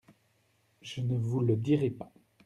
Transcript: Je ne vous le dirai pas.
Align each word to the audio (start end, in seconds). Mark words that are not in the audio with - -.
Je 0.81 1.01
ne 1.01 1.15
vous 1.15 1.41
le 1.41 1.55
dirai 1.55 1.91
pas. 1.91 2.11